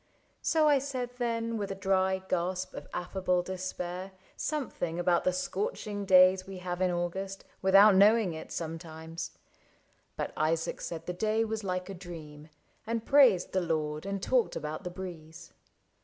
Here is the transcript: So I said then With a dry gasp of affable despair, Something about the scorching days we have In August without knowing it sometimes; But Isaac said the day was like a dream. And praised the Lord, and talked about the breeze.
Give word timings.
So 0.41 0.67
I 0.67 0.79
said 0.79 1.11
then 1.19 1.57
With 1.59 1.69
a 1.69 1.75
dry 1.75 2.23
gasp 2.27 2.73
of 2.73 2.87
affable 2.91 3.43
despair, 3.43 4.13
Something 4.35 4.97
about 4.97 5.25
the 5.25 5.31
scorching 5.31 6.05
days 6.05 6.47
we 6.47 6.57
have 6.57 6.81
In 6.81 6.89
August 6.89 7.45
without 7.61 7.93
knowing 7.93 8.33
it 8.33 8.51
sometimes; 8.51 9.37
But 10.15 10.33
Isaac 10.35 10.81
said 10.81 11.05
the 11.05 11.13
day 11.13 11.45
was 11.45 11.63
like 11.63 11.87
a 11.87 11.93
dream. 11.93 12.49
And 12.87 13.05
praised 13.05 13.51
the 13.51 13.61
Lord, 13.61 14.07
and 14.07 14.23
talked 14.23 14.55
about 14.55 14.83
the 14.83 14.89
breeze. 14.89 15.53